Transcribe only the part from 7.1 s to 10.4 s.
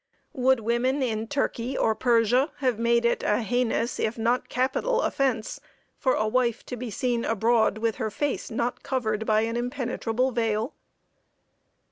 abroad with her face not covered by an impenetrable